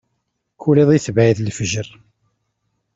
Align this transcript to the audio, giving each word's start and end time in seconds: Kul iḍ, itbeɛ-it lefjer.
Kul 0.61 0.77
iḍ, 0.83 0.89
itbeɛ-it 0.91 1.39
lefjer. 1.47 1.87